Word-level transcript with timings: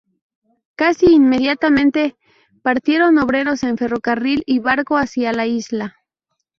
Casi 0.75 1.13
inmediatamente, 1.13 2.17
partieron 2.63 3.19
obreros 3.19 3.61
en 3.61 3.77
ferrocarril 3.77 4.41
y 4.47 4.57
barco 4.57 4.95
hacia 4.97 5.31
la 5.31 5.45
isla. 5.45 5.95